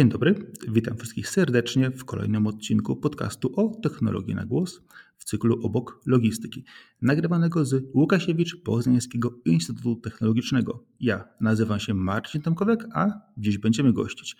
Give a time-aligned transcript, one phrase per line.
[0.00, 0.34] Dzień dobry,
[0.68, 4.82] witam wszystkich serdecznie w kolejnym odcinku podcastu o technologii na głos
[5.16, 6.64] w cyklu Obok Logistyki,
[7.02, 10.84] nagrywanego z Łukasiewicz Poznańskiego Instytutu Technologicznego.
[11.00, 14.36] Ja nazywam się Marcin Tomkowek, a dziś będziemy gościć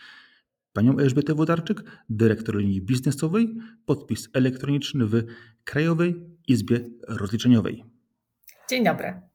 [0.72, 3.56] panią Elżbietę Wodarczyk, dyrektor linii biznesowej,
[3.86, 5.22] podpis elektroniczny w
[5.64, 6.14] Krajowej
[6.48, 7.84] Izbie Rozliczeniowej.
[8.70, 9.29] Dzień dobry.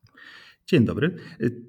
[0.68, 1.16] Dzień dobry.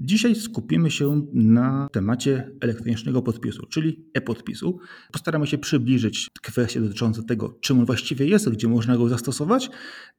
[0.01, 4.79] Dzisiaj skupimy się na temacie elektronicznego podpisu, czyli e-podpisu.
[5.13, 9.71] Postaramy się przybliżyć kwestie dotyczące tego, czym on właściwie jest, gdzie można go zastosować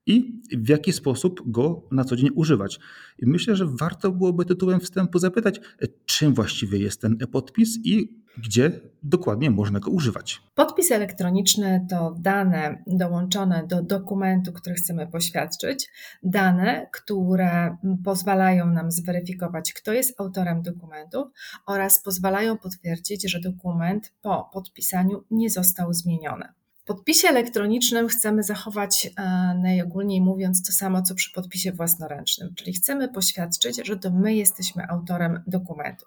[0.06, 2.80] i w jaki sposób go na co dzień używać.
[3.20, 5.60] I myślę, że warto byłoby tytułem wstępu zapytać,
[6.06, 8.72] czym właściwie jest ten e-podpis i gdzie
[9.04, 10.42] dokładnie można go używać.
[10.56, 15.90] Podpis elektroniczny to dane dołączone do dokumentu, który chcemy poświadczyć,
[16.24, 21.32] dane, które pozwalają nam zweryfikować, kto jest autorem dokumentu
[21.66, 26.48] oraz pozwalają potwierdzić, że dokument po podpisaniu nie został zmieniony.
[26.88, 29.22] Podpisie elektronicznym chcemy zachować e,
[29.64, 34.88] najogólniej mówiąc to samo, co przy podpisie własnoręcznym, czyli chcemy poświadczyć, że to my jesteśmy
[34.90, 36.06] autorem dokumentu.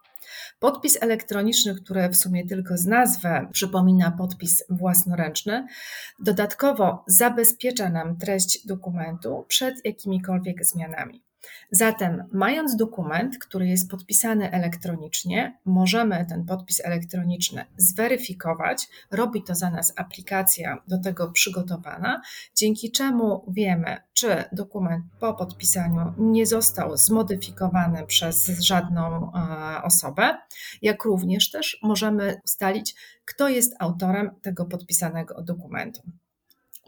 [0.61, 5.67] Podpis elektroniczny, który w sumie tylko z nazwy przypomina podpis własnoręczny,
[6.19, 11.23] dodatkowo zabezpiecza nam treść dokumentu przed jakimikolwiek zmianami.
[11.71, 18.89] Zatem, mając dokument, który jest podpisany elektronicznie, możemy ten podpis elektroniczny zweryfikować.
[19.11, 22.21] Robi to za nas aplikacja do tego przygotowana,
[22.57, 30.39] dzięki czemu wiemy, czy dokument po podpisaniu nie został zmodyfikowany przez żadną e, osobę,
[30.83, 32.95] jak również też możemy ustalić,
[33.25, 36.03] kto jest autorem tego podpisanego dokumentu.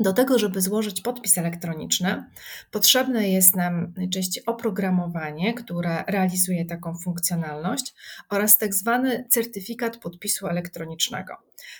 [0.00, 2.24] Do tego, żeby złożyć podpis elektroniczny,
[2.70, 7.94] potrzebne jest nam najczęściej oprogramowanie, które realizuje taką funkcjonalność
[8.30, 11.34] oraz tak zwany certyfikat podpisu elektronicznego.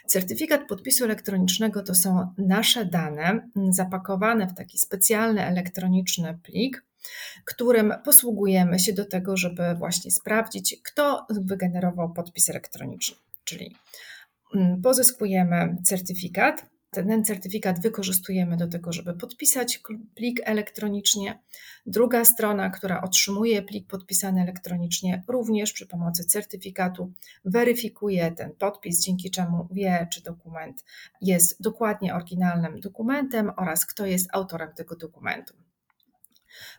[0.07, 6.85] Certyfikat podpisu elektronicznego to są nasze dane zapakowane w taki specjalny elektroniczny plik,
[7.45, 13.17] którym posługujemy się do tego, żeby właśnie sprawdzić, kto wygenerował podpis elektroniczny.
[13.45, 13.77] Czyli
[14.55, 19.83] mm, pozyskujemy certyfikat, ten certyfikat wykorzystujemy do tego, żeby podpisać
[20.15, 21.43] plik elektronicznie.
[21.87, 27.13] Druga strona, która otrzymuje plik podpisany elektronicznie, również przy pomocy certyfikatu
[27.45, 30.85] weryfikuje ten podpis, dzięki czemu wie, czy dokument
[31.21, 35.55] jest dokładnie oryginalnym dokumentem oraz kto jest autorem tego dokumentu.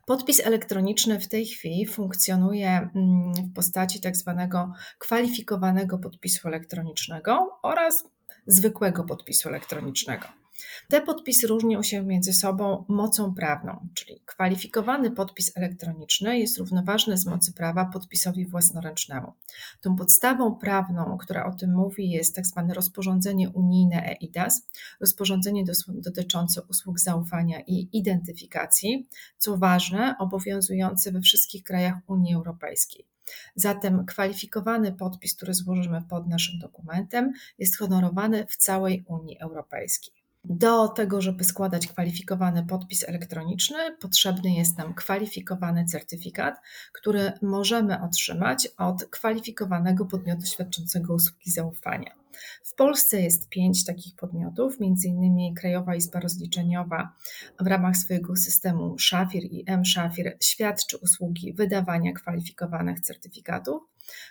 [0.06, 8.13] Podpis elektroniczny w tej chwili funkcjonuje mm, w postaci tak zwanego kwalifikowanego podpisu elektronicznego oraz
[8.48, 10.44] zwykłego podpisu elektronicznego.
[10.90, 17.26] Te podpisy różnią się między sobą mocą prawną, czyli kwalifikowany podpis elektroniczny jest równoważny z
[17.26, 19.34] mocy prawa podpisowi własnoręcznemu.
[19.82, 24.68] Tą podstawą prawną, która o tym mówi, jest tak zwane rozporządzenie unijne EIDAS,
[25.02, 33.13] rozporządzenie dotyczące usług zaufania i identyfikacji, co ważne, obowiązujące we wszystkich krajach Unii Europejskiej.
[33.56, 40.23] Zatem kwalifikowany podpis, który złożymy pod naszym dokumentem, jest honorowany w całej Unii Europejskiej.
[40.46, 46.62] Do tego, żeby składać kwalifikowany podpis elektroniczny, potrzebny jest nam kwalifikowany certyfikat,
[46.94, 52.16] który możemy otrzymać od kwalifikowanego podmiotu świadczącego usługi zaufania.
[52.64, 55.56] W Polsce jest pięć takich podmiotów, m.in.
[55.56, 57.14] Krajowa Izba Rozliczeniowa
[57.60, 63.84] w ramach swojego systemu Szafir i M-Szafir świadczy usługi wydawania kwalifikowanych certyfikatów.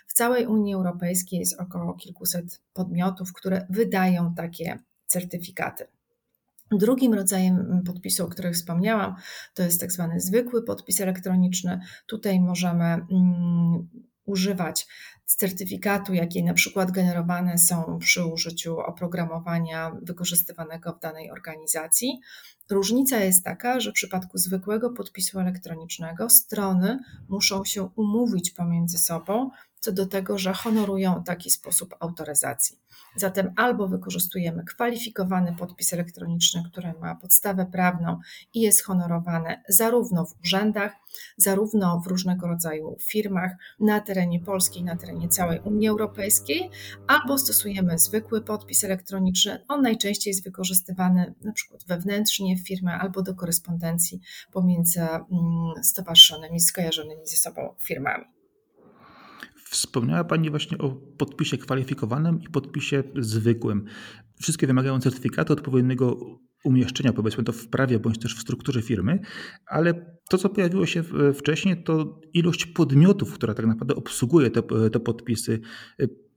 [0.07, 5.87] W całej Unii Europejskiej jest około kilkuset podmiotów, które wydają takie certyfikaty.
[6.71, 9.15] Drugim rodzajem podpisu, o którym wspomniałam,
[9.53, 11.79] to jest tak zwany zwykły podpis elektroniczny.
[12.07, 13.87] Tutaj możemy mm,
[14.25, 14.87] używać
[15.25, 22.19] certyfikatu, jakie na przykład generowane są przy użyciu oprogramowania wykorzystywanego w danej organizacji.
[22.69, 26.99] Różnica jest taka, że w przypadku zwykłego podpisu elektronicznego strony
[27.29, 29.49] muszą się umówić pomiędzy sobą
[29.83, 32.77] co do tego, że honorują taki sposób autoryzacji.
[33.15, 38.19] Zatem albo wykorzystujemy kwalifikowany podpis elektroniczny, który ma podstawę prawną
[38.53, 40.91] i jest honorowany zarówno w urzędach,
[41.37, 46.69] zarówno w różnego rodzaju firmach na terenie Polski, na terenie całej Unii Europejskiej,
[47.07, 49.65] albo stosujemy zwykły podpis elektroniczny.
[49.67, 54.21] On najczęściej jest wykorzystywany na przykład wewnętrznie w firmie albo do korespondencji
[54.51, 55.23] pomiędzy mm,
[55.83, 58.42] stowarzyszonymi, skojarzonymi ze sobą firmami.
[59.73, 63.85] Wspomniała Pani właśnie o podpisie kwalifikowanym i podpisie zwykłym.
[64.41, 66.17] Wszystkie wymagają certyfikatu odpowiedniego
[66.63, 69.19] umieszczenia, powiedzmy to w prawie bądź też w strukturze firmy,
[69.65, 71.03] ale to, co pojawiło się
[71.33, 75.59] wcześniej, to ilość podmiotów, która tak naprawdę obsługuje te, te podpisy.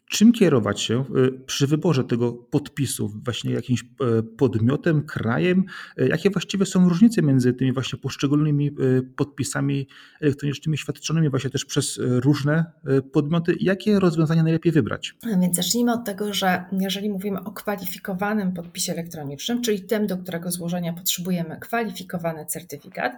[0.09, 1.05] Czym kierować się
[1.47, 3.85] przy wyborze tego podpisu, właśnie jakimś
[4.39, 5.65] podmiotem, krajem?
[5.97, 8.71] Jakie właściwie są różnice między tymi właśnie poszczególnymi
[9.17, 9.89] podpisami
[10.21, 12.65] elektronicznymi świadczonymi właśnie też przez różne
[13.13, 13.57] podmioty?
[13.61, 15.15] Jakie rozwiązania najlepiej wybrać?
[15.41, 20.51] Więc zacznijmy od tego, że jeżeli mówimy o kwalifikowanym podpisie elektronicznym, czyli tym, do którego
[20.51, 23.13] złożenia potrzebujemy kwalifikowany certyfikat,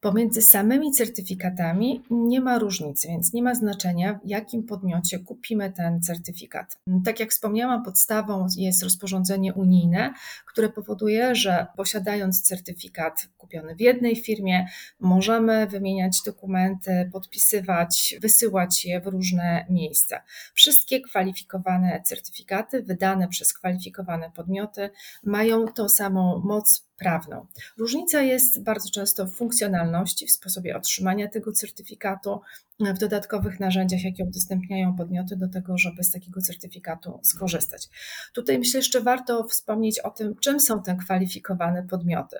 [0.00, 6.02] Pomiędzy samymi certyfikatami nie ma różnicy, więc nie ma znaczenia, w jakim podmiocie kupimy ten
[6.02, 6.78] certyfikat.
[7.04, 10.14] Tak jak wspomniałam, podstawą jest rozporządzenie unijne,
[10.46, 14.66] które powoduje, że posiadając certyfikat kupiony w jednej firmie,
[15.00, 20.22] możemy wymieniać dokumenty, podpisywać, wysyłać je w różne miejsca.
[20.54, 24.90] Wszystkie kwalifikowane certyfikaty wydane przez kwalifikowane podmioty
[25.24, 27.46] mają tą samą moc prawną.
[27.78, 32.40] Różnica jest bardzo często w funkcjonalności, w sposobie otrzymania tego certyfikatu,
[32.80, 37.88] w dodatkowych narzędziach, jakie udostępniają podmioty do tego, żeby z takiego certyfikatu skorzystać.
[38.32, 42.36] Tutaj myślę jeszcze warto wspomnieć o tym, czym są te kwalifikowane podmioty.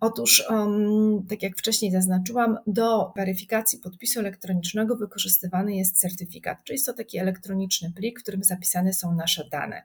[0.00, 0.44] Otóż,
[1.28, 7.18] tak jak wcześniej zaznaczyłam, do weryfikacji podpisu elektronicznego wykorzystywany jest certyfikat, czyli jest to taki
[7.18, 9.82] elektroniczny plik, w którym zapisane są nasze dane.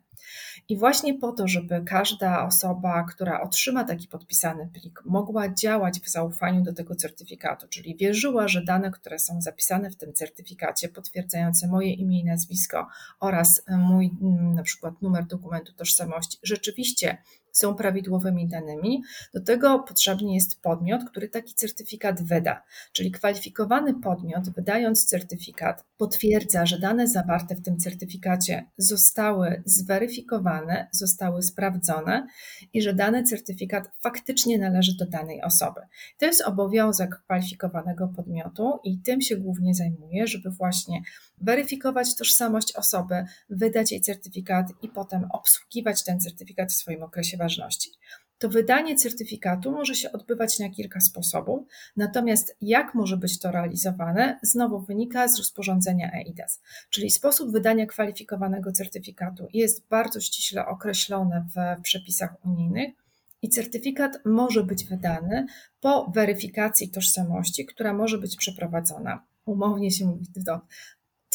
[0.69, 6.09] I właśnie po to, żeby każda osoba, która otrzyma taki podpisany plik, mogła działać w
[6.09, 11.67] zaufaniu do tego certyfikatu, czyli wierzyła, że dane, które są zapisane w tym certyfikacie, potwierdzające
[11.67, 12.87] moje imię i nazwisko
[13.19, 14.11] oraz mój
[14.55, 17.17] na przykład numer dokumentu tożsamości, rzeczywiście
[17.51, 19.03] są prawidłowymi danymi,
[19.33, 22.63] do tego potrzebny jest podmiot, który taki certyfikat wyda.
[22.93, 31.43] Czyli kwalifikowany podmiot, wydając certyfikat, potwierdza, że dane zawarte w tym certyfikacie zostały zweryfikowane, zostały
[31.43, 32.27] sprawdzone
[32.73, 35.81] i że dany certyfikat faktycznie należy do danej osoby.
[36.17, 41.01] To jest obowiązek kwalifikowanego podmiotu i tym się głównie zajmuje, żeby właśnie
[41.41, 47.89] weryfikować tożsamość osoby, wydać jej certyfikat i potem obsługiwać ten certyfikat w swoim okresie ważności.
[48.37, 54.39] To wydanie certyfikatu może się odbywać na kilka sposobów, natomiast jak może być to realizowane,
[54.41, 61.81] znowu wynika z rozporządzenia EIDAS, czyli sposób wydania kwalifikowanego certyfikatu jest bardzo ściśle określony w
[61.81, 62.93] przepisach unijnych.
[63.41, 65.45] I certyfikat może być wydany
[65.81, 70.25] po weryfikacji tożsamości, która może być przeprowadzona umownie się mówi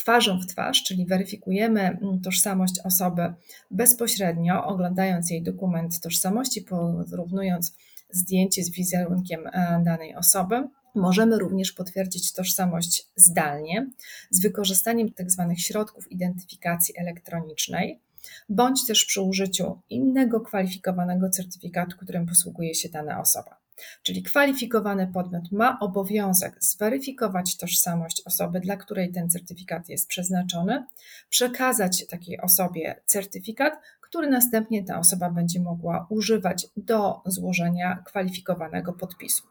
[0.04, 3.34] twarzą w twarz, czyli weryfikujemy mm, tożsamość osoby
[3.70, 6.62] bezpośrednio, oglądając jej dokument tożsamości,
[7.10, 7.76] porównując
[8.10, 10.68] zdjęcie z wizerunkiem e, danej osoby.
[10.94, 13.90] Możemy również potwierdzić tożsamość zdalnie
[14.30, 15.46] z wykorzystaniem tzw.
[15.48, 18.00] Tak środków identyfikacji elektronicznej,
[18.48, 23.63] bądź też przy użyciu innego kwalifikowanego certyfikatu, którym posługuje się dana osoba.
[24.02, 30.84] Czyli kwalifikowany podmiot ma obowiązek zweryfikować tożsamość osoby, dla której ten certyfikat jest przeznaczony,
[31.28, 39.42] przekazać takiej osobie certyfikat, który następnie ta osoba będzie mogła używać do złożenia kwalifikowanego podpisu.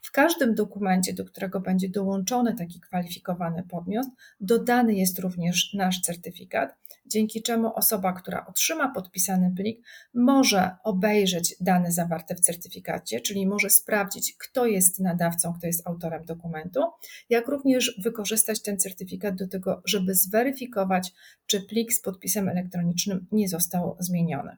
[0.00, 4.06] W każdym dokumencie, do którego będzie dołączony taki kwalifikowany podmiot,
[4.40, 6.76] dodany jest również nasz certyfikat,
[7.06, 13.70] dzięki czemu osoba, która otrzyma podpisany plik, może obejrzeć dane zawarte w certyfikacie, czyli może
[13.70, 16.80] sprawdzić, kto jest nadawcą, kto jest autorem dokumentu,
[17.30, 21.12] jak również wykorzystać ten certyfikat do tego, żeby zweryfikować,
[21.46, 24.56] czy plik z podpisem elektronicznym nie został zmieniony.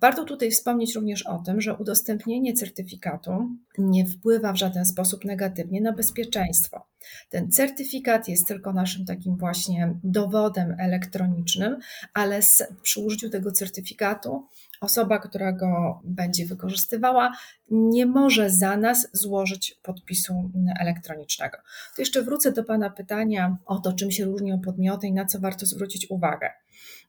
[0.00, 3.48] Warto tutaj wspomnieć również o tym, że udostępnienie certyfikatu
[3.78, 6.86] nie wpływa w żaden sposób negatywnie na bezpieczeństwo.
[7.30, 11.76] Ten certyfikat jest tylko naszym takim właśnie dowodem elektronicznym,
[12.14, 14.46] ale z, przy użyciu tego certyfikatu
[14.80, 17.32] osoba, która go będzie wykorzystywała,
[17.70, 20.50] nie może za nas złożyć podpisu
[20.80, 21.56] elektronicznego.
[21.96, 25.40] To jeszcze wrócę do Pana pytania o to, czym się różnią podmioty i na co
[25.40, 26.50] warto zwrócić uwagę.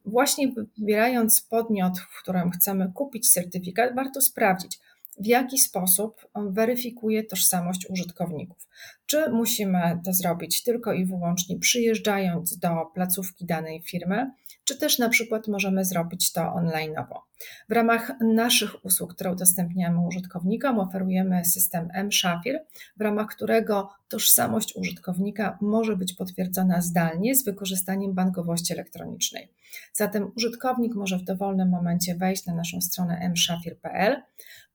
[0.05, 4.79] Właśnie wybierając podmiot, w którym chcemy kupić certyfikat, warto sprawdzić,
[5.19, 8.67] w jaki sposób weryfikuje tożsamość użytkowników.
[9.05, 14.31] Czy musimy to zrobić tylko i wyłącznie przyjeżdżając do placówki danej firmy,
[14.65, 17.19] czy też na przykład możemy zrobić to online'owo.
[17.69, 22.59] W ramach naszych usług, które udostępniamy użytkownikom, oferujemy system M-Shafir,
[22.97, 29.49] w ramach którego tożsamość użytkownika może być potwierdzona zdalnie z wykorzystaniem bankowości elektronicznej.
[29.93, 34.21] Zatem użytkownik może w dowolnym momencie wejść na naszą stronę mshafir.pl,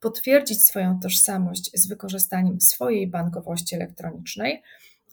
[0.00, 4.62] potwierdzić swoją tożsamość z wykorzystaniem swojej bankowości elektronicznej,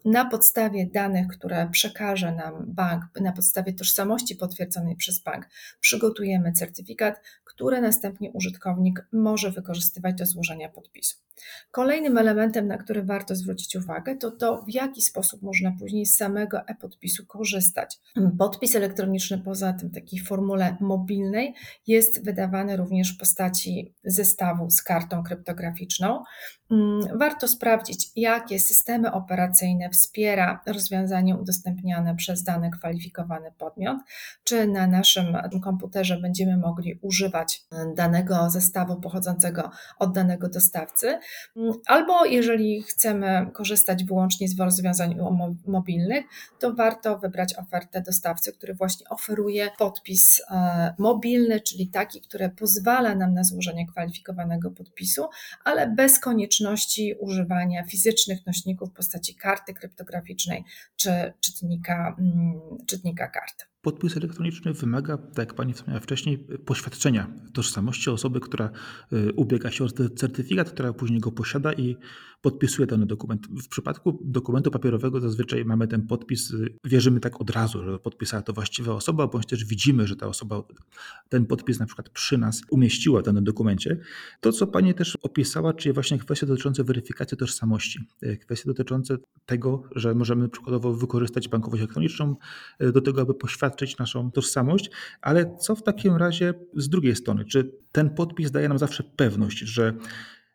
[0.05, 5.47] na podstawie danych, które przekaże nam bank, na podstawie tożsamości potwierdzonej przez bank,
[5.79, 11.15] przygotujemy certyfikat, który następnie użytkownik może wykorzystywać do złożenia podpisu.
[11.71, 16.17] Kolejnym elementem, na który warto zwrócić uwagę, to to, w jaki sposób można później z
[16.17, 17.99] samego e-podpisu korzystać.
[18.39, 21.53] Podpis elektroniczny, poza tym takiej formule mobilnej,
[21.87, 26.23] jest wydawany również w postaci zestawu z kartą kryptograficzną.
[26.71, 33.97] Mm, warto sprawdzić, jakie systemy operacyjne wspiera rozwiązanie udostępniane przez dany kwalifikowany podmiot,
[34.43, 37.61] czy na naszym komputerze będziemy mogli używać
[37.95, 41.19] danego zestawu pochodzącego od danego dostawcy,
[41.85, 45.17] albo jeżeli chcemy korzystać wyłącznie z rozwiązań
[45.67, 46.25] mobilnych,
[46.59, 53.15] to warto wybrać ofertę dostawcy, który właśnie oferuje podpis e, mobilny, czyli taki, który pozwala
[53.15, 55.25] nam na złożenie kwalifikowanego podpisu,
[55.63, 60.63] ale bez konieczności używania fizycznych nośników w postaci karty kryptograficznej
[60.95, 63.74] czy czytnika, mm, czytnika kart.
[63.85, 68.69] Podpis elektroniczny wymaga, tak jak Pani wspomniała wcześniej, poświadczenia tożsamości osoby, która
[69.13, 71.97] y, ubiega się o certyfikat, która później go posiada i
[72.41, 73.47] podpisuje dany dokument.
[73.47, 78.43] W przypadku dokumentu papierowego zazwyczaj mamy ten podpis, y, wierzymy tak od razu, że podpisała
[78.43, 80.63] to właściwa osoba, bądź też widzimy, że ta osoba
[81.29, 83.97] ten podpis na przykład przy nas umieściła w danym dokumencie.
[84.41, 89.83] To, co Pani też opisała, czyli właśnie kwestie dotyczące weryfikacji tożsamości, y, kwestie dotyczące tego,
[89.95, 92.35] że możemy przykładowo wykorzystać bankowość elektroniczną
[92.79, 97.45] do tego, aby poświadczyć świadczyć naszą tożsamość, ale co w takim razie z drugiej strony?
[97.45, 99.93] Czy ten podpis daje nam zawsze pewność, że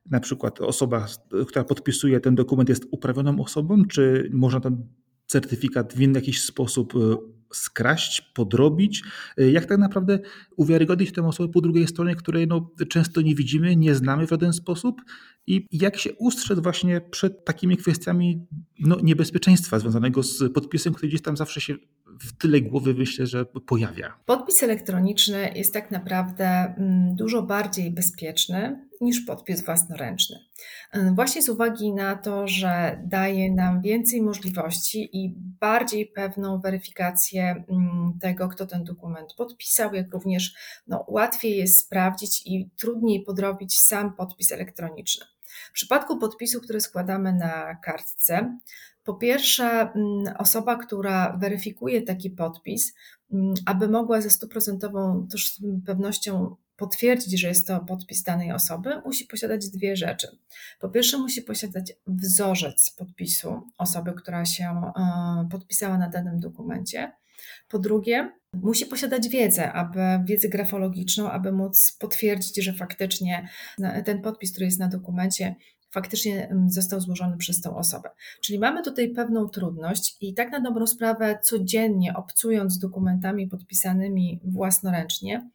[0.06, 1.06] na przykład osoba,
[1.48, 4.86] która podpisuje ten dokument jest uprawnioną osobą, czy można ten
[5.26, 7.16] certyfikat w inny jakiś sposób e,
[7.52, 9.02] skraść, podrobić?
[9.38, 10.18] E, jak tak naprawdę
[10.56, 14.52] uwiarygodnić tę osobę po drugiej stronie, której no, często nie widzimy, nie znamy w żaden
[14.52, 15.02] sposób?
[15.46, 18.46] I jak się ustrzec właśnie przed takimi kwestiami
[18.78, 21.76] no, niebezpieczeństwa związanego z podpisem, który gdzieś tam zawsze się
[22.20, 24.14] w tyle głowy myślę, że pojawia.
[24.26, 30.38] Podpis elektroniczny jest tak naprawdę mm, dużo bardziej bezpieczny niż podpis własnoręczny.
[30.92, 37.64] Mm, właśnie z uwagi na to, że daje nam więcej możliwości i bardziej pewną weryfikację
[37.68, 40.54] mm, tego, kto ten dokument podpisał, jak również
[40.86, 45.26] no, łatwiej jest sprawdzić i trudniej podrobić sam podpis elektroniczny.
[45.70, 48.58] W przypadku podpisu, który składamy na kartce,
[49.10, 52.94] po pierwsze, mm, osoba, która weryfikuje taki podpis,
[53.32, 55.28] mm, aby mogła ze stuprocentową
[55.86, 60.28] pewnością potwierdzić, że jest to podpis danej osoby, musi posiadać dwie rzeczy.
[60.80, 67.12] Po pierwsze, musi posiadać wzorzec podpisu osoby, która się e, podpisała na danym dokumencie.
[67.68, 73.48] Po drugie, musi posiadać wiedzę, aby wiedzę grafologiczną, aby móc potwierdzić, że faktycznie
[74.04, 75.54] ten podpis, który jest na dokumencie,
[75.90, 78.10] faktycznie został złożony przez tą osobę.
[78.40, 85.50] Czyli mamy tutaj pewną trudność i tak na dobrą sprawę codziennie obcując dokumentami podpisanymi własnoręcznie,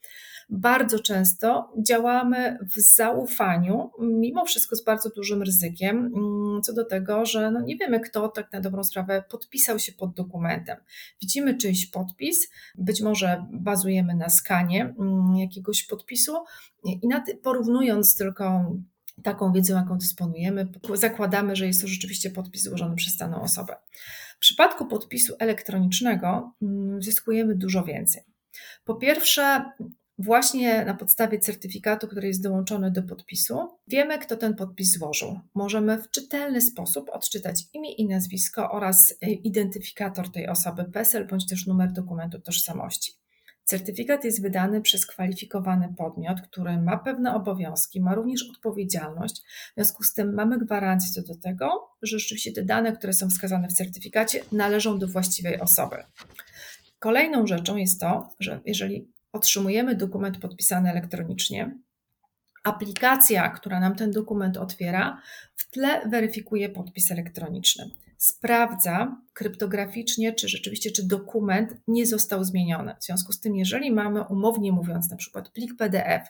[0.50, 7.26] bardzo często działamy w zaufaniu, mimo wszystko z bardzo dużym ryzykiem, mm, co do tego,
[7.26, 10.78] że no nie wiemy, kto tak na dobrą sprawę podpisał się pod dokumentem.
[11.22, 16.34] Widzimy czyjś podpis, być może bazujemy na skanie mm, jakiegoś podpisu
[16.86, 17.00] i
[17.44, 18.72] porównując tylko
[19.24, 23.76] taką wiedzą, jaką dysponujemy, zakładamy, że jest to rzeczywiście podpis złożony przez daną osobę.
[24.36, 28.24] W przypadku podpisu elektronicznego mm, zyskujemy dużo więcej.
[28.86, 29.66] Po pierwsze,
[30.18, 35.40] właśnie na podstawie certyfikatu, który jest dołączony do podpisu, wiemy, kto ten podpis złożył.
[35.56, 41.48] Możemy w czytelny sposób odczytać imię i nazwisko oraz e, identyfikator tej osoby, PESEL bądź
[41.48, 43.25] też numer dokumentu tożsamości.
[43.66, 49.42] Certyfikat jest wydany przez kwalifikowany podmiot, który ma pewne obowiązki, ma również odpowiedzialność.
[49.42, 53.68] W związku z tym mamy gwarancję do tego, że rzeczywiście te dane, które są wskazane
[53.68, 55.96] w certyfikacie, należą do właściwej osoby.
[57.00, 61.78] Kolejną rzeczą jest to, że jeżeli otrzymujemy dokument podpisany elektronicznie,
[62.64, 65.22] aplikacja, która nam ten dokument otwiera,
[65.56, 72.96] w tle weryfikuje podpis elektroniczny sprawdza kryptograficznie, czy rzeczywiście, czy dokument nie został zmieniony.
[73.00, 76.28] W związku z tym, jeżeli mamy umownie mówiąc, na przykład plik PDF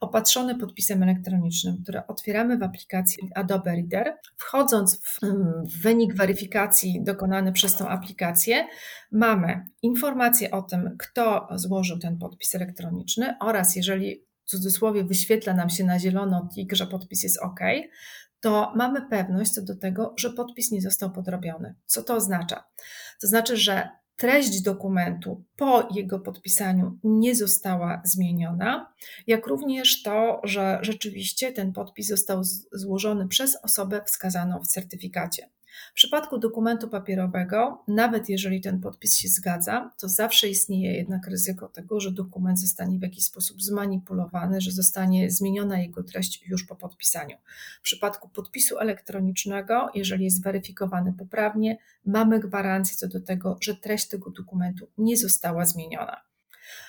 [0.00, 5.20] opatrzony podpisem elektronicznym, który otwieramy w aplikacji Adobe Reader, wchodząc w,
[5.70, 8.66] w wynik weryfikacji dokonany przez tą aplikację,
[9.12, 15.70] mamy informację o tym, kto złożył ten podpis elektroniczny oraz jeżeli w cudzysłowie wyświetla nam
[15.70, 17.60] się na zielono tik, że podpis jest OK,
[18.40, 21.74] to mamy pewność co do tego, że podpis nie został podrobiony.
[21.86, 22.64] Co to oznacza?
[23.20, 28.92] To znaczy, że treść dokumentu po jego podpisaniu nie została zmieniona,
[29.26, 32.42] jak również to, że rzeczywiście ten podpis został
[32.72, 35.48] złożony przez osobę wskazaną w certyfikacie.
[35.90, 41.68] W przypadku dokumentu papierowego, nawet jeżeli ten podpis się zgadza, to zawsze istnieje jednak ryzyko
[41.68, 46.76] tego, że dokument zostanie w jakiś sposób zmanipulowany, że zostanie zmieniona jego treść już po
[46.76, 47.36] podpisaniu.
[47.80, 54.08] W przypadku podpisu elektronicznego, jeżeli jest weryfikowany poprawnie, mamy gwarancję co do tego, że treść
[54.08, 56.28] tego dokumentu nie została zmieniona.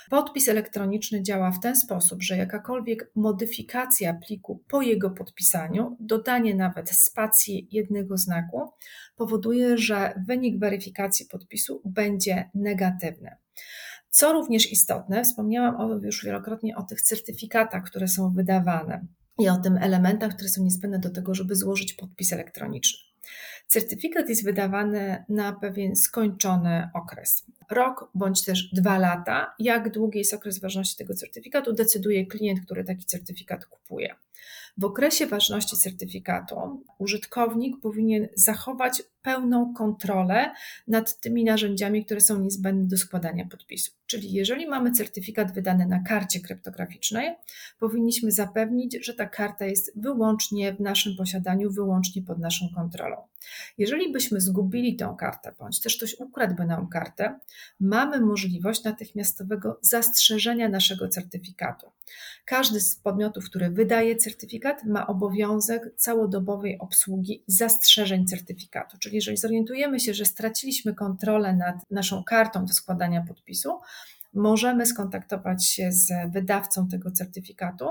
[0.09, 6.89] Podpis elektroniczny działa w ten sposób, że jakakolwiek modyfikacja pliku po jego podpisaniu, dodanie nawet
[6.89, 8.69] spacji jednego znaku,
[9.15, 13.31] powoduje, że wynik weryfikacji podpisu będzie negatywny.
[14.09, 19.05] Co również istotne, wspomniałam już wielokrotnie o tych certyfikatach, które są wydawane
[19.39, 23.08] i o tym elementach, które są niezbędne do tego, żeby złożyć podpis elektroniczny.
[23.69, 27.45] Certyfikat jest wydawany na pewien skończony okres.
[27.71, 29.53] Rok bądź też dwa lata.
[29.59, 34.15] Jak długi jest okres ważności tego certyfikatu, decyduje klient, który taki certyfikat kupuje.
[34.77, 40.51] W okresie ważności certyfikatu użytkownik powinien zachować pełną kontrolę
[40.87, 43.91] nad tymi narzędziami, które są niezbędne do składania podpisu.
[44.05, 47.35] Czyli jeżeli mamy certyfikat wydany na karcie kryptograficznej,
[47.79, 53.17] powinniśmy zapewnić, że ta karta jest wyłącznie w naszym posiadaniu, wyłącznie pod naszą kontrolą.
[53.77, 57.39] Jeżeli byśmy zgubili tę kartę, bądź też ktoś ukradłby nam kartę,
[57.79, 61.91] mamy możliwość natychmiastowego zastrzeżenia naszego certyfikatu.
[62.45, 68.97] Każdy z podmiotów, który wydaje certyfikat, ma obowiązek całodobowej obsługi zastrzeżeń certyfikatu.
[69.09, 73.69] Czyli jeżeli zorientujemy się, że straciliśmy kontrolę nad naszą kartą do składania podpisu,
[74.33, 77.85] możemy skontaktować się z wydawcą tego certyfikatu,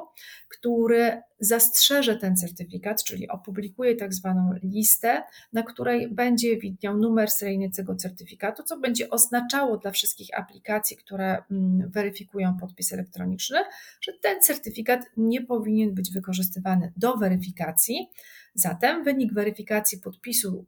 [0.49, 5.23] który zastrzeże ten certyfikat, czyli opublikuje tak zwaną listę,
[5.53, 11.43] na której będzie widniał numer seryjny tego certyfikatu, co będzie oznaczało dla wszystkich aplikacji, które
[11.51, 13.59] mm, weryfikują podpis elektroniczny,
[14.01, 18.11] że ten certyfikat nie powinien być wykorzystywany do weryfikacji.
[18.55, 20.67] Zatem wynik weryfikacji podpisu,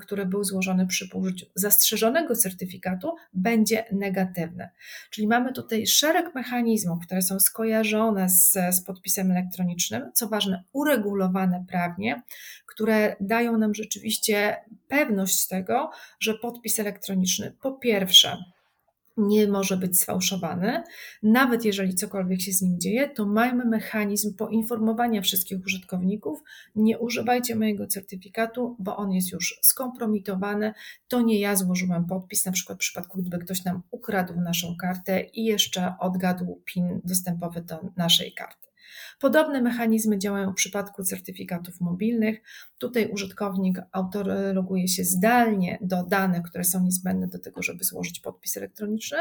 [0.00, 4.68] który był złożony przy użyciu zastrzeżonego certyfikatu, będzie negatywny.
[5.10, 11.64] Czyli mamy tutaj szereg mechanizmów, które są skojarzone z, z podpisem elektronicznym, co ważne, uregulowane
[11.68, 12.22] prawnie,
[12.66, 14.56] które dają nam rzeczywiście
[14.88, 18.36] pewność tego, że podpis elektroniczny po pierwsze
[19.16, 20.82] nie może być sfałszowany.
[21.22, 26.42] Nawet jeżeli cokolwiek się z nim dzieje, to mamy mechanizm poinformowania wszystkich użytkowników:
[26.74, 30.72] nie używajcie mojego certyfikatu, bo on jest już skompromitowany.
[31.08, 35.20] To nie ja złożyłem podpis, na przykład w przypadku, gdyby ktoś nam ukradł naszą kartę
[35.20, 38.66] i jeszcze odgadł PIN dostępowy do naszej karty.
[39.18, 42.42] Podobne mechanizmy działają w przypadku certyfikatów mobilnych.
[42.78, 48.56] Tutaj użytkownik autologuje się zdalnie do danych, które są niezbędne do tego, żeby złożyć podpis
[48.56, 49.18] elektroniczny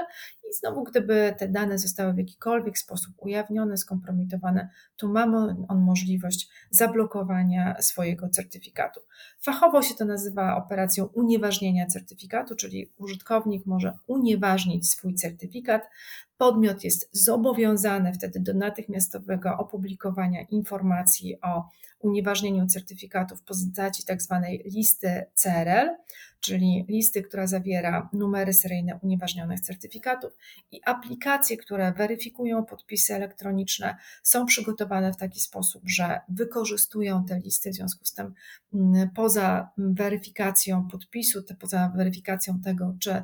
[0.49, 6.49] i znowu, gdyby te dane zostały w jakikolwiek sposób ujawnione, skompromitowane, to mamy on możliwość
[6.69, 8.99] zablokowania swojego certyfikatu.
[9.41, 15.81] Fachowo się to nazywa operacją unieważnienia certyfikatu, czyli użytkownik może unieważnić swój certyfikat,
[16.37, 19.84] Podmiot jest zobowiązany wtedy do natychmiastowego opublikowania
[20.49, 21.69] informacji o
[21.99, 24.41] unieważnieniu certyfikatów w postaci tzw.
[24.41, 25.89] Tak listy CRL,
[26.39, 30.33] czyli listy, która zawiera numery seryjne unieważnionych certyfikatów
[30.71, 37.71] i aplikacje, które weryfikują podpisy elektroniczne, są przygotowane w taki sposób, że wykorzystują te listy,
[37.71, 38.33] w związku z tym
[38.73, 43.23] mm, poza weryfikacją podpisu, poza weryfikacją tego, czy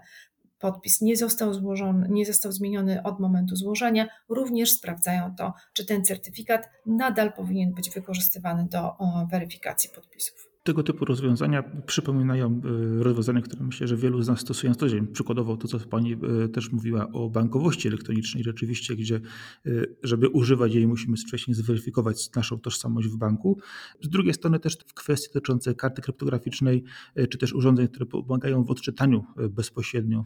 [0.62, 6.06] podpis nie został złożony, nie został zmieniony od momentu złożenia, również sprawdzają to, czy ten
[6.06, 8.95] certyfikat nadal powinien być wykorzystywany do
[9.32, 10.51] weryfikacji podpisów.
[10.63, 12.62] Tego typu rozwiązania przypominają
[13.00, 15.08] e, rozwiązania, które myślę, że wielu z nas stosują na co dzień.
[15.08, 19.69] Przykładowo to, co Pani e, też mówiła o bankowości elektronicznej, rzeczywiście, gdzie e,
[20.04, 23.60] żeby używać jej, musimy wcześniej zweryfikować naszą tożsamość w banku.
[24.02, 26.84] Z drugiej strony też w kwestii dotyczące karty kryptograficznej,
[27.30, 30.26] czy też urządzeń, które pomagają w odczytaniu bezpośrednio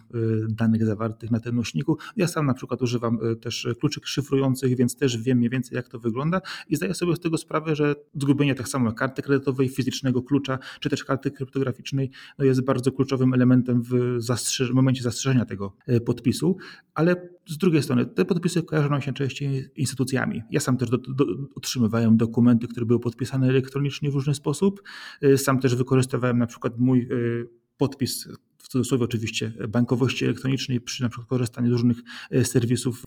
[0.50, 1.98] danych zawartych na tym nośniku.
[2.18, 6.00] Ja sam na przykład używam też kluczyk szyfrujących, więc też wiem mniej więcej, jak to
[6.00, 10.60] wygląda i zdaję sobie z tego sprawę, że zgubienie tak samo karty kredytowej, fizycznego klucza,
[10.80, 14.20] czy też karty kryptograficznej no jest bardzo kluczowym elementem w,
[14.70, 16.58] w momencie zastrzeżenia tego e, podpisu,
[16.94, 20.42] ale z drugiej strony te podpisy kojarzą się częściej instytucjami.
[20.52, 24.82] Ja sam też do, do, otrzymywałem dokumenty, które były podpisane elektronicznie w różny sposób.
[25.22, 27.08] E, sam też wykorzystywałem na przykład mój e,
[27.78, 28.28] podpis
[28.66, 31.98] w cudzysłowie oczywiście, bankowości elektronicznej przy na przykład korzystaniu z różnych
[32.32, 33.04] e, serwisów.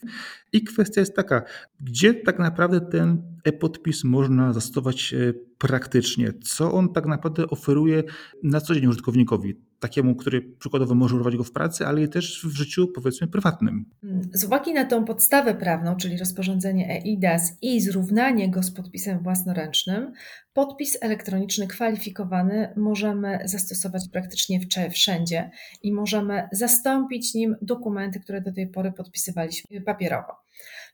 [0.53, 1.43] I kwestia jest taka,
[1.81, 6.33] gdzie tak naprawdę ten e-podpis można zastosować e, praktycznie?
[6.43, 8.05] Co on tak naprawdę oferuje
[8.43, 9.68] na co dzień użytkownikowi?
[9.81, 13.85] Takiemu, który przykładowo może używać go w pracy, ale też w życiu powiedzmy prywatnym.
[14.33, 20.13] Z uwagi na tą podstawę prawną, czyli rozporządzenie EIDAS i zrównanie go z podpisem własnoręcznym,
[20.53, 24.61] podpis elektroniczny kwalifikowany możemy zastosować praktycznie
[24.91, 25.51] wszędzie
[25.83, 30.33] i możemy zastąpić nim dokumenty, które do tej pory podpisywaliśmy papierowo.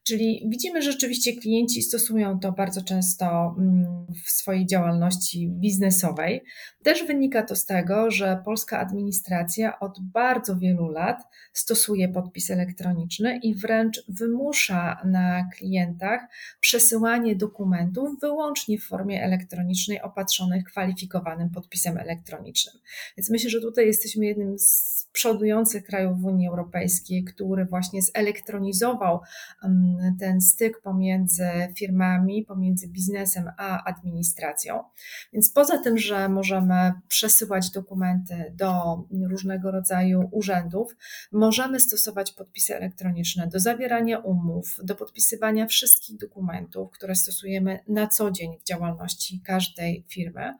[0.05, 6.45] Czyli widzimy, że rzeczywiście klienci stosują to bardzo często mm, w swojej działalności biznesowej.
[6.85, 13.39] Też wynika to z tego, że polska administracja od bardzo wielu lat stosuje podpis elektroniczny
[13.43, 16.21] i wręcz wymusza na klientach
[16.61, 22.75] przesyłanie dokumentów wyłącznie w formie elektronicznej opatrzonych kwalifikowanym podpisem elektronicznym.
[23.17, 29.21] Więc myślę, że tutaj jesteśmy jednym z przodujących krajów w Unii Europejskiej, który właśnie zelektronizował
[29.65, 34.85] mm, ten styk pomiędzy firmami, pomiędzy biznesem a administracją.
[35.33, 36.74] Więc poza tym, że możemy
[37.09, 40.97] przesyłać dokumenty do różnego rodzaju urzędów,
[41.33, 48.31] możemy stosować podpisy elektroniczne do zawierania umów, do podpisywania wszystkich dokumentów, które stosujemy na co
[48.31, 50.55] dzień w działalności każdej firmy.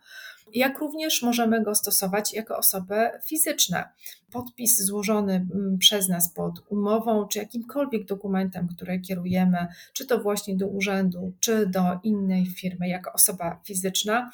[0.55, 3.89] Jak również możemy go stosować jako osoby fizyczne.
[4.33, 10.57] Podpis złożony mm, przez nas pod umową, czy jakimkolwiek dokumentem, który kierujemy, czy to właśnie
[10.57, 14.31] do urzędu, czy do innej firmy, jako osoba fizyczna,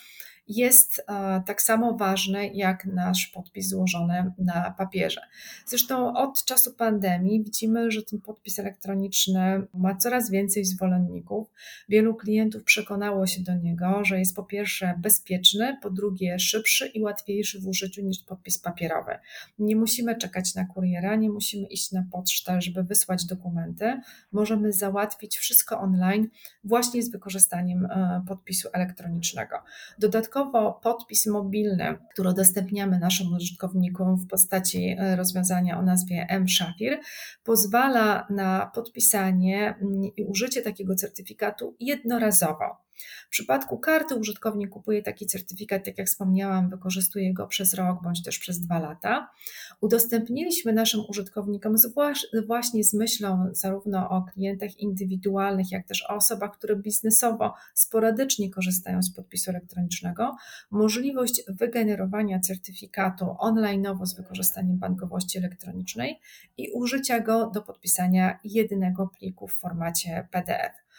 [0.51, 5.21] jest e, tak samo ważny jak nasz podpis złożony na papierze.
[5.67, 11.49] Zresztą od czasu pandemii widzimy, że ten podpis elektroniczny ma coraz więcej zwolenników.
[11.89, 17.01] Wielu klientów przekonało się do niego, że jest po pierwsze bezpieczny, po drugie szybszy i
[17.03, 19.19] łatwiejszy w użyciu niż podpis papierowy.
[19.59, 24.01] Nie musimy czekać na kuriera, nie musimy iść na pocztę, żeby wysłać dokumenty.
[24.33, 26.29] Możemy załatwić wszystko online
[26.65, 29.57] właśnie z wykorzystaniem e, podpisu elektronicznego.
[29.99, 36.99] Dodatkowo Dodatkowo podpis mobilny, który udostępniamy naszym użytkownikom w postaci e, rozwiązania o nazwie M-Shafir,
[37.45, 42.77] pozwala na podpisanie mm, i użycie takiego certyfikatu jednorazowo.
[43.27, 48.23] W przypadku karty użytkownik kupuje taki certyfikat, tak jak wspomniałam, wykorzystuje go przez rok bądź
[48.23, 49.31] też przez dwa lata.
[49.81, 51.77] Udostępniliśmy naszym użytkownikom
[52.47, 59.03] właśnie z myślą zarówno o klientach indywidualnych, jak też o osobach, które biznesowo sporadycznie korzystają
[59.03, 60.37] z podpisu elektronicznego,
[60.71, 66.21] możliwość wygenerowania certyfikatu online'owo z wykorzystaniem bankowości elektronicznej
[66.57, 70.90] i użycia go do podpisania jedynego pliku w formacie PDF.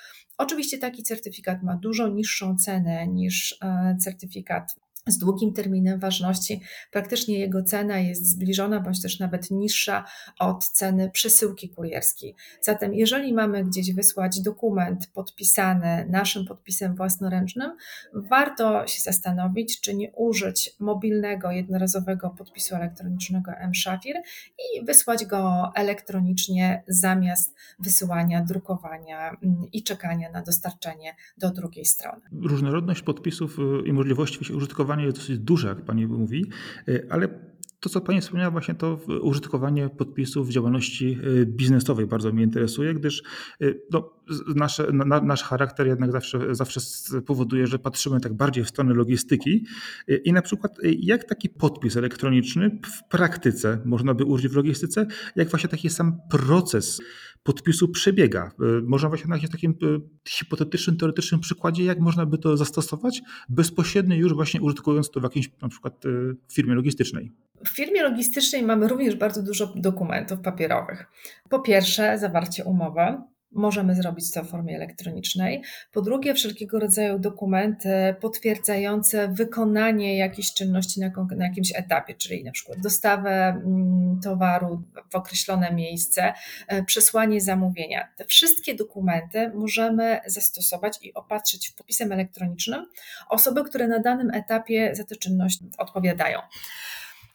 [0.41, 4.75] Oczywiście taki certyfikat ma dużo niższą cenę niż e, certyfikat
[5.07, 6.61] z długim terminem ważności,
[6.91, 10.05] praktycznie jego cena jest zbliżona bądź też nawet niższa
[10.39, 12.35] od ceny przesyłki kurierskiej.
[12.61, 17.71] Zatem, jeżeli mamy gdzieś wysłać dokument podpisany naszym podpisem własnoręcznym,
[18.13, 24.15] warto się zastanowić, czy nie użyć mobilnego, jednorazowego podpisu elektronicznego M-Shafir
[24.57, 32.21] i wysłać go elektronicznie zamiast wysyłania, drukowania mm, i czekania na dostarczenie do drugiej strony.
[32.31, 36.45] Różnorodność podpisów y, i możliwości użytkowania użytkowanie jest dosyć duże, jak pani mówi,
[36.87, 37.27] y, ale
[37.81, 42.93] to, co Pani wspomniała, właśnie to użytkowanie podpisów w działalności y, biznesowej bardzo mnie interesuje,
[42.93, 43.23] gdyż
[43.61, 44.13] y, no,
[44.93, 46.79] na, nasz charakter jednak zawsze, zawsze
[47.25, 49.65] powoduje, że patrzymy tak bardziej w stronę logistyki.
[50.23, 55.49] I na przykład, jak taki podpis elektroniczny w praktyce można by użyć w logistyce, jak
[55.49, 57.01] właśnie taki sam proces
[57.43, 58.51] podpisu przebiega.
[58.83, 59.75] Można właśnie na jakimś takim
[60.27, 65.49] hipotetycznym, teoretycznym przykładzie, jak można by to zastosować bezpośrednio już właśnie użytkując to w jakiejś
[65.61, 66.03] na przykład
[66.51, 67.31] firmie logistycznej.
[67.71, 71.05] W firmie logistycznej mamy również bardzo dużo dokumentów papierowych.
[71.49, 73.17] Po pierwsze, zawarcie umowy,
[73.51, 75.63] możemy zrobić to w formie elektronicznej.
[75.91, 82.51] Po drugie, wszelkiego rodzaju dokumenty potwierdzające wykonanie jakiejś czynności na, na jakimś etapie, czyli na
[82.51, 86.33] przykład dostawę mm, towaru w określone miejsce,
[86.67, 88.07] e, przesłanie zamówienia.
[88.15, 92.85] Te wszystkie dokumenty możemy zastosować i opatrzyć podpisem elektronicznym
[93.29, 96.39] osoby, które na danym etapie za tę czynność odpowiadają.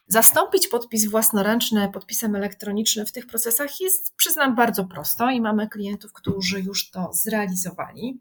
[0.07, 6.13] Zastąpić podpis własnoręczny podpisem elektronicznym w tych procesach jest, przyznam, bardzo prosto i mamy klientów,
[6.13, 8.19] którzy już to zrealizowali.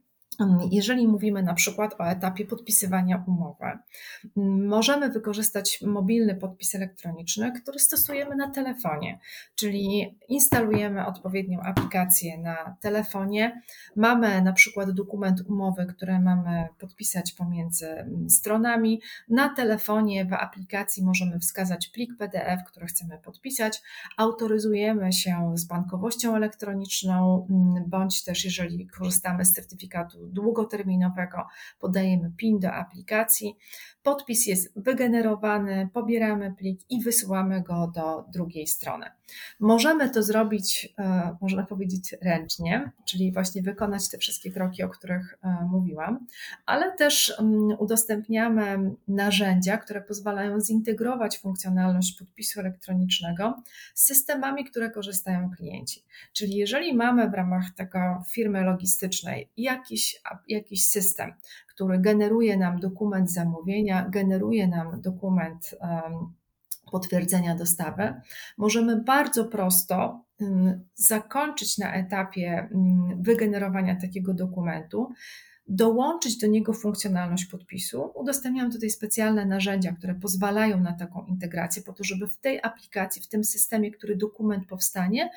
[0.70, 3.78] Jeżeli mówimy na przykład o etapie podpisywania umowy,
[4.66, 9.18] możemy wykorzystać mobilny podpis elektroniczny, który stosujemy na telefonie,
[9.54, 13.62] czyli instalujemy odpowiednią aplikację na telefonie.
[13.96, 17.88] Mamy na przykład dokument umowy, który mamy podpisać pomiędzy
[18.28, 19.00] stronami.
[19.28, 23.82] Na telefonie w aplikacji możemy wskazać plik PDF, który chcemy podpisać.
[24.16, 27.46] Autoryzujemy się z bankowością elektroniczną,
[27.86, 31.46] bądź też jeżeli korzystamy z certyfikatu długoterminowego,
[31.80, 33.56] podajemy PIN do aplikacji,
[34.02, 39.06] podpis jest wygenerowany, pobieramy plik i wysyłamy go do drugiej strony.
[39.60, 45.38] Możemy to zrobić, e, można powiedzieć, ręcznie, czyli właśnie wykonać te wszystkie kroki, o których
[45.42, 46.26] e, mówiłam,
[46.66, 53.62] ale też mm, udostępniamy narzędzia, które pozwalają zintegrować funkcjonalność podpisu elektronicznego
[53.94, 56.04] z systemami, które korzystają klienci.
[56.32, 60.15] Czyli jeżeli mamy w ramach tego firmy logistycznej jakiś,
[60.48, 61.32] jakiś system,
[61.68, 65.74] który generuje nam dokument zamówienia, generuje nam dokument
[66.92, 68.14] potwierdzenia dostawy,
[68.58, 70.24] możemy bardzo prosto
[70.94, 72.68] zakończyć na etapie
[73.20, 75.12] wygenerowania takiego dokumentu,
[75.68, 78.10] dołączyć do niego funkcjonalność podpisu.
[78.14, 83.22] Udostępniam tutaj specjalne narzędzia, które pozwalają na taką integrację, po to, żeby w tej aplikacji,
[83.22, 85.30] w tym systemie, który dokument powstanie,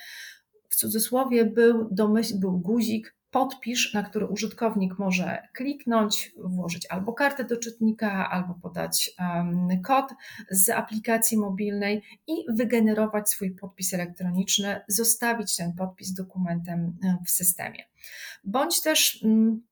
[0.70, 7.44] w cudzysłowie był, domyśl, był guzik podpisz, na który użytkownik może kliknąć, włożyć albo kartę
[7.44, 10.14] do czytnika, albo podać um, kod
[10.52, 17.84] z aplikacji mobilnej i wygenerować swój podpis elektroniczny, zostawić ten podpis dokumentem w systemie.
[18.44, 19.69] Bądź też um,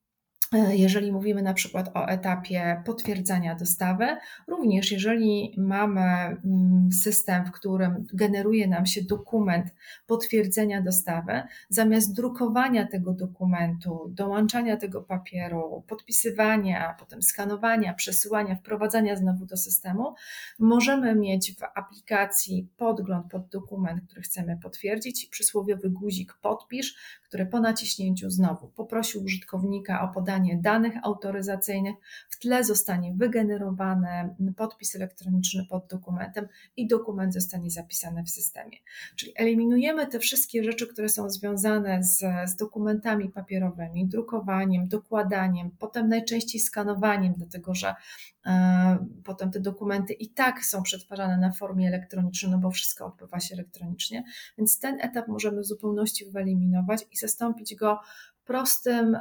[0.52, 4.06] jeżeli mówimy na przykład o etapie potwierdzania dostawy,
[4.46, 9.74] również jeżeli mamy mm, system, w którym generuje nam się dokument
[10.06, 19.46] potwierdzenia dostawy, zamiast drukowania tego dokumentu, dołączania tego papieru, podpisywania, potem skanowania, przesyłania, wprowadzania znowu
[19.46, 20.14] do systemu,
[20.58, 27.60] możemy mieć w aplikacji podgląd pod dokument, który chcemy potwierdzić, przysłowiowy guzik podpisz, który po
[27.60, 31.94] naciśnięciu znowu poprosi użytkownika o podanie danych autoryzacyjnych,
[32.28, 38.76] w tle zostanie wygenerowany podpis elektroniczny pod dokumentem i dokument zostanie zapisany w systemie.
[39.16, 42.18] Czyli eliminujemy te wszystkie rzeczy, które są związane z,
[42.50, 47.94] z dokumentami papierowymi, drukowaniem, dokładaniem, potem najczęściej skanowaniem, dlatego że
[48.46, 53.40] e, Potem te dokumenty i tak są przetwarzane na formie elektronicznej, no bo wszystko odbywa
[53.40, 54.24] się elektronicznie,
[54.58, 58.00] więc ten etap możemy w zupełności wyeliminować i zastąpić go
[58.48, 59.16] prostym,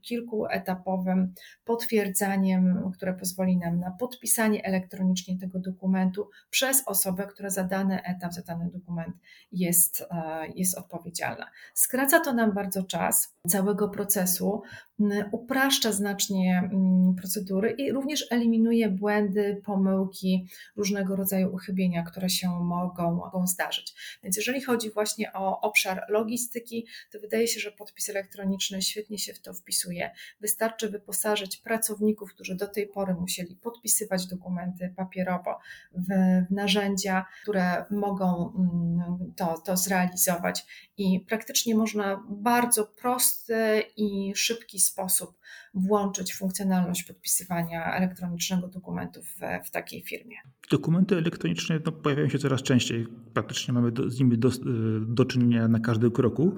[0.00, 8.02] kilkuetapowym potwierdzaniem, które pozwoli nam na podpisanie elektronicznie tego dokumentu przez osobę, która za dany
[8.02, 9.16] etap, za dany dokument
[9.52, 11.46] jest, e, jest odpowiedzialna.
[11.74, 14.62] Skraca to nam bardzo czas całego procesu,
[15.32, 16.70] upraszcza znacznie
[17.16, 23.94] procedury i również eliminuje błędy, pomyłki, różnego rodzaju uchybienia, które się mogą, mogą zdarzyć.
[24.22, 29.34] Więc jeżeli chodzi właśnie o obszar logistyki, to wydaje się, że podpis elektroniczny świetnie się
[29.34, 30.10] w to wpisuje.
[30.40, 35.58] Wystarczy wyposażyć pracowników, którzy do tej pory musieli podpisywać dokumenty papierowo
[35.92, 36.06] w
[36.50, 44.89] narzędzia, które mogą mm, to, to zrealizować i praktycznie można bardzo prosty i szybki sposób
[45.08, 45.26] se
[45.74, 50.36] włączyć funkcjonalność podpisywania elektronicznego dokumentów w, w takiej firmie.
[50.70, 53.06] Dokumenty elektroniczne no, pojawiają się coraz częściej.
[53.34, 54.50] Praktycznie mamy do, z nimi do,
[55.00, 56.56] do czynienia na każdym kroku.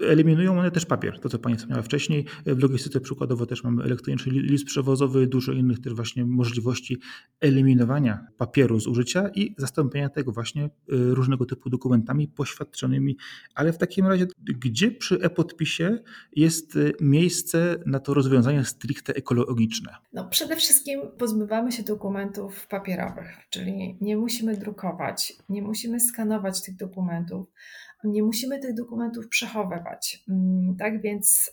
[0.00, 2.24] Eliminują one też papier, to co Pani wspomniała wcześniej.
[2.46, 6.98] W logistyce przykładowo też mamy elektroniczny list przewozowy, dużo innych też właśnie możliwości
[7.40, 10.68] eliminowania papieru z użycia i zastąpienia tego właśnie y,
[11.14, 13.16] różnego typu dokumentami poświadczonymi.
[13.54, 15.98] Ale w takim razie, gdzie przy e-podpisie
[16.32, 19.94] jest y, miejsce na to rozwiązanie stricte ekologiczne?
[20.12, 26.76] No, przede wszystkim pozbywamy się dokumentów papierowych, czyli nie musimy drukować, nie musimy skanować tych
[26.76, 27.46] dokumentów
[28.04, 30.24] nie musimy tych dokumentów przechowywać.
[30.28, 31.52] Mm, tak więc,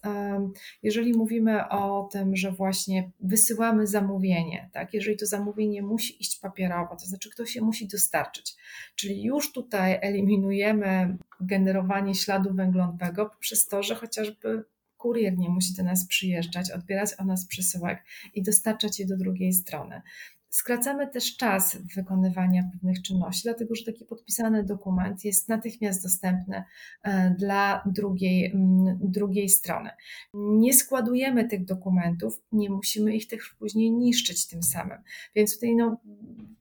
[0.84, 6.96] jeżeli mówimy o tym, że właśnie wysyłamy zamówienie, tak, jeżeli to zamówienie musi iść papierowo,
[6.96, 8.56] to znaczy ktoś je musi dostarczyć,
[8.96, 14.64] czyli już tutaj eliminujemy generowanie śladu węglowego poprzez to, że chociażby
[14.98, 19.54] kurier nie musi do nas przyjeżdżać, odbierać od nas przesyłek i dostarczać je do drugiej
[19.54, 20.02] strony.
[20.50, 26.64] Skracamy też czas wykonywania pewnych czynności, dlatego że taki podpisany dokument jest natychmiast dostępny
[27.04, 28.56] e, dla drugiej,
[29.00, 29.90] drugiej strony.
[30.34, 34.98] Nie składujemy tych dokumentów, nie musimy ich też później niszczyć tym samym.
[35.36, 35.98] Więc tutaj no,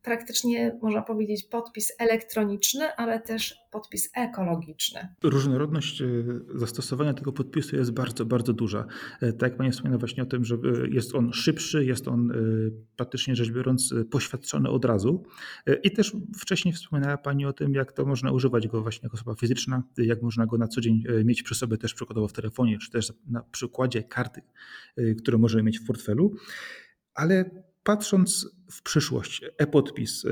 [0.03, 5.09] praktycznie można powiedzieć podpis elektroniczny, ale też podpis ekologiczny.
[5.23, 6.07] Różnorodność e,
[6.55, 8.87] zastosowania tego podpisu jest bardzo, bardzo duża.
[9.21, 10.57] E, tak jak Pani wspomniała właśnie o tym, że
[10.91, 12.33] jest on szybszy, jest on
[12.97, 15.25] praktycznie rzecz biorąc Y, poświadczony od razu.
[15.69, 19.15] Y, I też wcześniej wspominała Pani o tym, jak to można używać go właśnie jako
[19.15, 22.33] osoba fizyczna, jak można go na co dzień y, mieć przy sobie też przykładowo w
[22.33, 24.43] telefonie, czy też na przykładzie karty,
[25.19, 26.35] które możemy mieć w portfelu.
[27.15, 27.51] Ale
[27.83, 30.27] patrząc w przyszłość, e-podpis,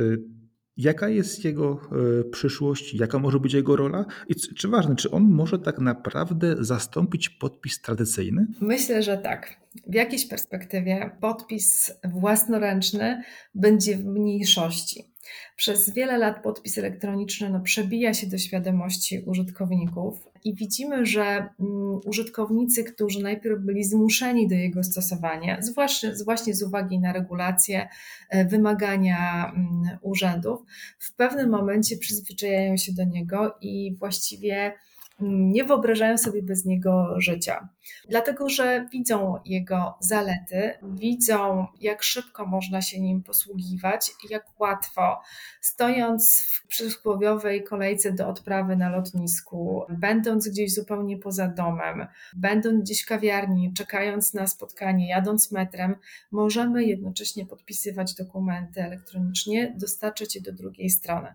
[0.77, 1.81] Jaka jest jego
[2.21, 6.57] e, przyszłość, jaka może być jego rola i czy, ważne, czy on może tak naprawdę
[6.65, 8.47] zastąpić podpis tradycyjny?
[8.61, 9.57] Myślę, że tak.
[9.87, 13.23] W jakiejś perspektywie podpis własnoręczny
[13.55, 15.14] będzie w mniejszości.
[15.57, 21.23] Przez wiele lat podpis elektroniczny no, przebija się do świadomości użytkowników i widzimy, że
[21.61, 27.89] mm, użytkownicy, którzy najpierw byli zmuszeni do jego stosowania, zwłaszcza właśnie z uwagi na regulacje,
[28.31, 30.61] e, wymagania mm, urzędów,
[30.99, 34.73] w pewnym momencie przyzwyczajają się do niego i właściwie
[35.21, 37.69] nie wyobrażają sobie bez niego życia.
[38.09, 45.21] Dlatego, że widzą jego zalety, widzą, jak szybko można się nim posługiwać, jak łatwo,
[45.61, 53.03] stojąc w przysłowiowej kolejce do odprawy na lotnisku, będąc gdzieś zupełnie poza domem, będąc gdzieś
[53.03, 55.97] w kawiarni, czekając na spotkanie, jadąc metrem,
[56.31, 61.35] możemy jednocześnie podpisywać dokumenty elektronicznie, dostarczyć je do drugiej strony.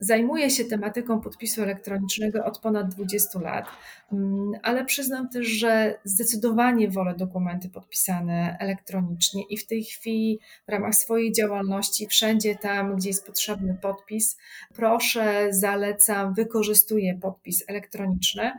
[0.00, 3.66] Zajmuję się tematyką podpisu elektronicznego od ponad 20 lat,
[4.12, 10.70] mm, ale przyznam też, że zdecydowanie wolę dokumenty podpisane elektronicznie i w tej chwili w
[10.70, 14.38] ramach swojej działalności, wszędzie tam, gdzie jest potrzebny podpis,
[14.74, 18.52] proszę, zalecam, wykorzystuję podpis elektroniczny.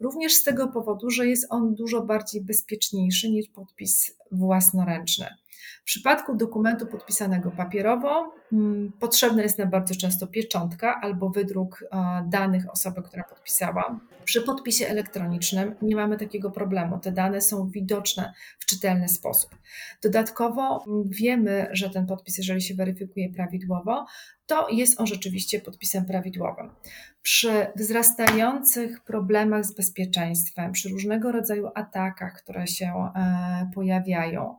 [0.00, 5.26] Również z tego powodu, że jest on dużo bardziej bezpieczniejszy niż podpis własnoręczny.
[5.84, 8.34] W przypadku dokumentu podpisanego papierowo
[9.00, 11.84] potrzebna jest nam bardzo często pieczątka albo wydruk
[12.26, 14.00] danych osoby, która podpisała.
[14.24, 16.98] Przy podpisie elektronicznym nie mamy takiego problemu.
[16.98, 19.50] Te dane są widoczne w czytelny sposób.
[20.02, 24.06] Dodatkowo mm, wiemy, że ten podpis, jeżeli się weryfikuje prawidłowo,
[24.46, 26.70] to jest on rzeczywiście podpisem prawidłowym.
[27.22, 34.56] Przy wzrastających problemach z bezpieczeństwem, przy różnego rodzaju atakach, które się e, pojawiają,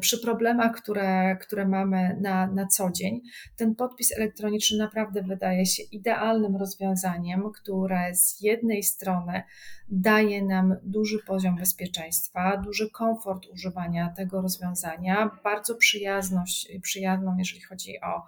[0.00, 3.20] przy problemach, które, które mamy na, na co dzień,
[3.56, 9.42] ten podpis elektroniczny naprawdę wydaje się idealnym rozwiązaniem, które z jednej strony
[9.88, 18.00] daje nam duży poziom bezpieczeństwa, duży komfort używania tego rozwiązania, bardzo przyjazność, przyjazną, jeżeli chodzi
[18.00, 18.22] o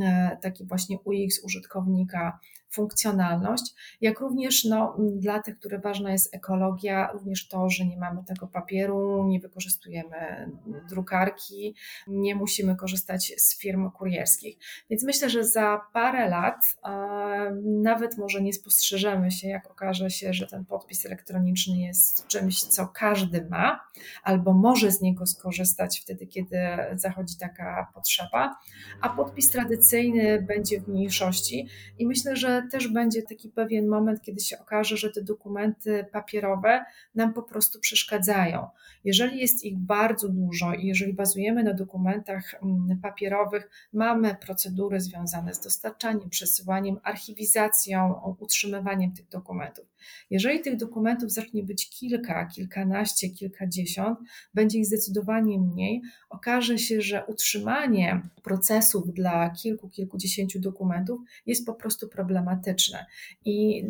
[0.00, 2.38] e, taki właśnie UX użytkownika
[2.74, 8.24] funkcjonalność, jak również no, dla tych, które ważna jest ekologia, również to, że nie mamy
[8.24, 10.50] tego papieru, nie wykorzystujemy
[10.88, 11.74] drukarki,
[12.06, 14.58] nie musimy korzystać z firm kurierskich.
[14.90, 16.76] Więc myślę, że za parę lat
[17.64, 22.88] nawet może nie spostrzeżemy się, jak okaże się, że ten podpis elektroniczny jest czymś, co
[22.88, 23.80] każdy ma,
[24.22, 26.58] albo może z niego skorzystać wtedy, kiedy
[26.94, 28.56] zachodzi taka potrzeba,
[29.00, 34.40] a podpis tradycyjny będzie w mniejszości i myślę, że też będzie taki pewien moment, kiedy
[34.40, 38.68] się okaże, że te dokumenty papierowe nam po prostu przeszkadzają.
[39.04, 45.54] Jeżeli jest ich bardzo dużo i jeżeli bazujemy na dokumentach mm, papierowych, mamy procedury związane
[45.54, 49.93] z dostarczaniem, przesyłaniem, archiwizacją, utrzymywaniem tych dokumentów.
[50.30, 54.18] Jeżeli tych dokumentów zacznie być kilka, kilkanaście, kilkadziesiąt,
[54.54, 61.74] będzie ich zdecydowanie mniej, okaże się, że utrzymanie procesów dla kilku, kilkudziesięciu dokumentów jest po
[61.74, 63.06] prostu problematyczne.
[63.44, 63.84] I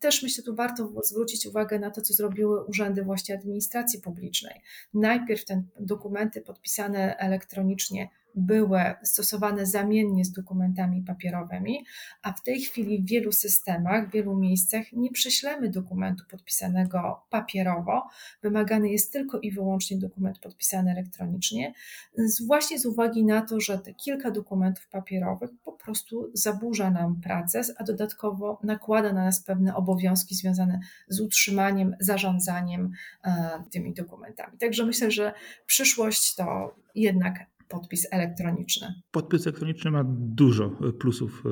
[0.00, 4.60] też myślę, tu warto zwrócić uwagę na to, co zrobiły urzędy właśnie administracji publicznej.
[4.94, 11.84] Najpierw te dokumenty podpisane elektronicznie były stosowane zamiennie z dokumentami papierowymi,
[12.22, 18.08] a w tej chwili w wielu systemach, w wielu miejscach nie prześlemy dokumentu podpisanego papierowo.
[18.42, 21.74] Wymagany jest tylko i wyłącznie dokument podpisany elektronicznie,
[22.46, 27.62] właśnie z uwagi na to, że te kilka dokumentów papierowych po prostu zaburza nam pracę,
[27.78, 32.92] a dodatkowo nakłada na nas pewne obowiązki związane z utrzymaniem, zarządzaniem
[33.24, 34.58] e, tymi dokumentami.
[34.58, 35.32] Także myślę, że
[35.66, 38.94] przyszłość to jednak podpis elektroniczny.
[39.10, 41.50] Podpis elektroniczny ma dużo plusów, e,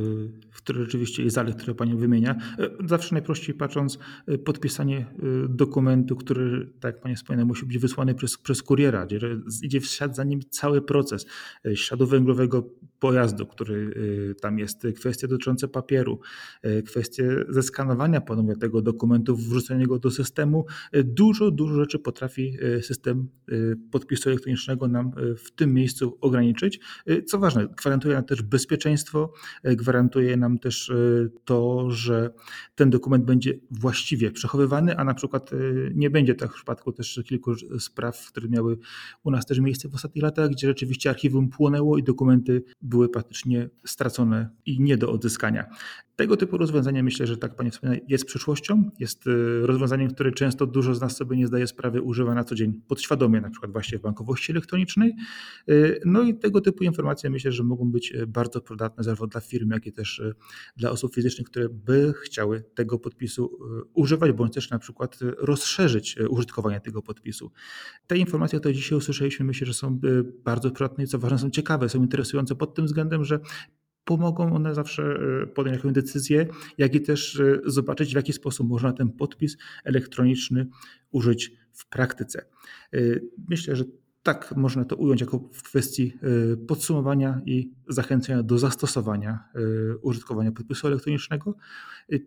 [0.52, 2.36] które rzeczywiście jest zalet, które Pani wymienia.
[2.58, 5.06] E, zawsze najprościej patrząc, e, podpisanie
[5.48, 9.20] dokumentu, który, tak jak Pani wspomniała, musi być wysłany przez, przez kuriera, gdzie
[9.62, 11.26] idzie w ślad za nim cały proces
[11.74, 13.94] śladu węglowego pojazdu, który
[14.40, 16.20] tam jest, kwestie dotyczące papieru,
[16.86, 20.66] kwestie zeskanowania ponownie tego dokumentu, wrzucenia go do systemu.
[21.04, 23.28] Dużo, dużo rzeczy potrafi system
[23.90, 26.80] podpisu elektronicznego nam w tym miejscu ograniczyć.
[27.10, 29.32] Y, co ważne, gwarantuje nam też bezpieczeństwo,
[29.66, 32.30] y, gwarantuje nam też y, to, że
[32.74, 35.50] ten dokument będzie właściwie przechowywany, a na przykład
[35.94, 38.78] nie będzie tak w przypadku też kilku spraw, które miały
[39.24, 43.70] u nas też miejsce w ostatnich latach, gdzie rzeczywiście archiwum płonęło i dokumenty były praktycznie
[43.84, 45.66] stracone i nie do odzyskania.
[46.18, 48.90] Tego typu rozwiązanie myślę, że tak Panie wspomnieli, jest przyszłością.
[48.98, 52.54] Jest y, rozwiązaniem, które często dużo z nas sobie nie zdaje sprawy, używa na co
[52.54, 55.14] dzień podświadomie, na przykład właśnie w bankowości elektronicznej.
[55.70, 59.40] Y, no i tego typu informacje myślę, że mogą być y, bardzo przydatne zarówno dla
[59.40, 60.22] firm, jak i też
[60.76, 63.58] dla osób fizycznych, które by chciały tego podpisu
[63.94, 67.50] używać, bądź też na przykład rozszerzyć użytkowanie tego podpisu.
[68.06, 70.00] Te informacje, które dzisiaj usłyszeliśmy, myślę, że są
[70.44, 73.40] bardzo przydatne i co ważne, są ciekawe, są interesujące pod tym względem, że
[74.08, 75.02] pomogą one zawsze
[75.42, 76.46] e, podjąć jakąś decyzję,
[76.78, 80.66] jak i też e, zobaczyć, w jaki sposób można ten podpis elektroniczny
[81.10, 82.44] użyć w praktyce.
[82.92, 82.98] E,
[83.48, 83.84] myślę, że
[84.22, 86.12] tak można to ująć jako w kwestii
[86.68, 89.44] podsumowania i zachęcenia do zastosowania
[90.02, 91.54] użytkowania podpisu elektronicznego.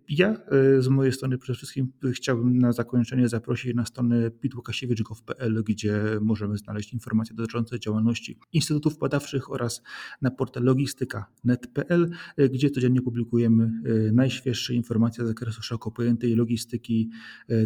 [0.09, 0.37] Ja
[0.79, 6.93] z mojej strony przede wszystkim chciałbym na zakończenie zaprosić na stronę pitłukasiewicz.pl, gdzie możemy znaleźć
[6.93, 9.81] informacje dotyczące działalności instytutów badawczych oraz
[10.21, 13.71] na portal logistyka.net.pl, gdzie codziennie publikujemy
[14.13, 17.09] najświeższe informacje z zakresu szeroko pojętej logistyki,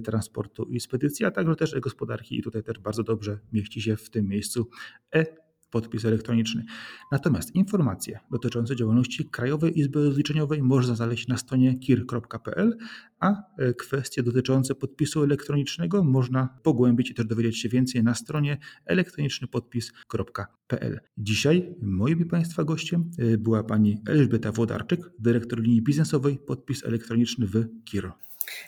[0.04, 4.10] transportu i spedycji, a także też gospodarki i tutaj też bardzo dobrze mieści się w
[4.16, 4.70] tym miejscu
[5.16, 5.46] e
[5.76, 6.66] podpis elektroniczny.
[7.12, 12.78] Natomiast informacje dotyczące działalności Krajowej Izby Rozliczeniowej można znaleźć na stronie kir.pl,
[13.20, 18.58] a e, kwestie dotyczące podpisu elektronicznego można pogłębić i też dowiedzieć się więcej na stronie
[18.86, 21.00] elektronicznypodpis.pl.
[21.18, 27.48] Dzisiaj moim i Państwa gościem e, była pani Elżbieta Włodarczyk, dyrektor linii biznesowej Podpis Elektroniczny
[27.48, 28.12] w KIR.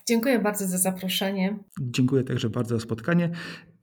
[0.08, 1.60] Dziękuję bardzo za zaproszenie.
[1.82, 3.32] Dziękuję także bardzo za spotkanie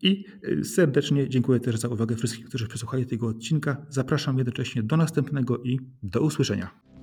[0.02, 3.86] i y, serdecznie dziękuję też za uwagę wszystkim, którzy przesłuchali tego odcinka.
[3.88, 6.93] Zapraszam jednocześnie do następnego i do usłyszenia.